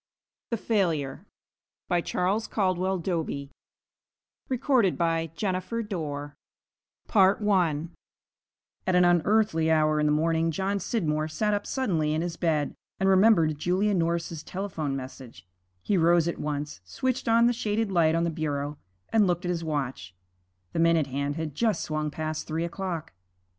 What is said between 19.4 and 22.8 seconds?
at his watch: the minute hand had just swung past three